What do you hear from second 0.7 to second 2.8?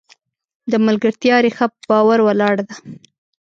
د ملګرتیا ریښه په باور ولاړه ده.